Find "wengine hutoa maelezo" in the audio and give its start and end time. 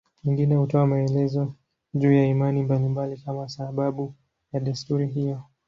0.25-1.53